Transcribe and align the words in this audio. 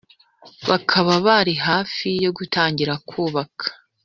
bakaba 0.69 1.13
bari 1.27 1.53
hafi 1.67 2.09
gutangira 2.37 2.93
kubaka 3.09 3.65